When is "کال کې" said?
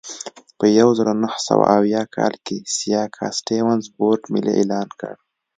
2.15-2.57